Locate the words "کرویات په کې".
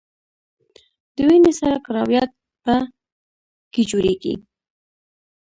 1.85-3.81